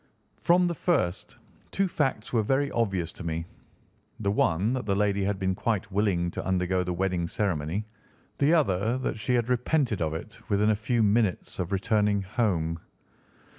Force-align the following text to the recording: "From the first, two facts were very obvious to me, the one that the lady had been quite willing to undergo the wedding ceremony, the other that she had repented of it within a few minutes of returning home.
"From 0.39 0.65
the 0.65 0.73
first, 0.73 1.37
two 1.69 1.87
facts 1.87 2.33
were 2.33 2.41
very 2.41 2.71
obvious 2.71 3.11
to 3.11 3.23
me, 3.23 3.45
the 4.19 4.31
one 4.31 4.73
that 4.73 4.87
the 4.87 4.95
lady 4.95 5.23
had 5.25 5.37
been 5.37 5.53
quite 5.53 5.91
willing 5.91 6.31
to 6.31 6.43
undergo 6.43 6.83
the 6.83 6.91
wedding 6.91 7.27
ceremony, 7.27 7.85
the 8.39 8.51
other 8.51 8.97
that 8.97 9.19
she 9.19 9.35
had 9.35 9.47
repented 9.47 10.01
of 10.01 10.15
it 10.15 10.39
within 10.49 10.71
a 10.71 10.75
few 10.75 11.03
minutes 11.03 11.59
of 11.59 11.71
returning 11.71 12.23
home. 12.23 12.79